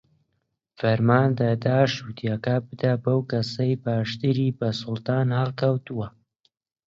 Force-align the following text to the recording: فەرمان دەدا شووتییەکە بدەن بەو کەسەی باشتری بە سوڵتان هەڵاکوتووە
فەرمان 0.79 1.29
دەدا 1.39 1.77
شووتییەکە 1.93 2.55
بدەن 2.67 2.97
بەو 3.03 3.19
کەسەی 3.31 3.73
باشتری 3.83 4.55
بە 4.59 4.69
سوڵتان 4.81 5.27
هەڵاکوتووە 5.39 6.07